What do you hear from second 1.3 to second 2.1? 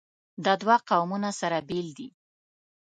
سره بېل دي.